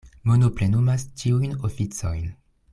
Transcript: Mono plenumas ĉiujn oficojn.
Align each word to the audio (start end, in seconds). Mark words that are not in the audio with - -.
Mono 0.29 0.47
plenumas 0.59 1.05
ĉiujn 1.23 1.55
oficojn. 1.71 2.27